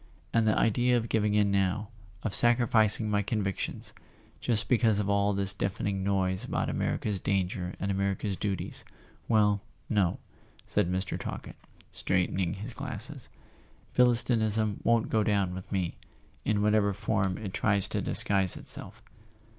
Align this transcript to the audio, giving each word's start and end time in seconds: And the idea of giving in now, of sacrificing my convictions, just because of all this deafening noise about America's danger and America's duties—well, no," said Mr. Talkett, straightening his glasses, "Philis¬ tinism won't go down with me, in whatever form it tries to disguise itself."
And 0.33 0.47
the 0.47 0.57
idea 0.57 0.97
of 0.97 1.09
giving 1.09 1.35
in 1.35 1.51
now, 1.51 1.89
of 2.23 2.33
sacrificing 2.33 3.07
my 3.07 3.21
convictions, 3.21 3.93
just 4.39 4.67
because 4.67 4.99
of 4.99 5.11
all 5.11 5.31
this 5.31 5.53
deafening 5.53 6.03
noise 6.03 6.43
about 6.43 6.69
America's 6.69 7.19
danger 7.19 7.75
and 7.79 7.91
America's 7.91 8.35
duties—well, 8.35 9.61
no," 9.91 10.17
said 10.65 10.91
Mr. 10.91 11.19
Talkett, 11.19 11.55
straightening 11.91 12.55
his 12.55 12.73
glasses, 12.73 13.29
"Philis¬ 13.95 14.25
tinism 14.25 14.77
won't 14.83 15.09
go 15.09 15.21
down 15.23 15.53
with 15.53 15.71
me, 15.71 15.97
in 16.43 16.63
whatever 16.63 16.95
form 16.95 17.37
it 17.37 17.53
tries 17.53 17.87
to 17.89 18.01
disguise 18.01 18.57
itself." 18.57 19.03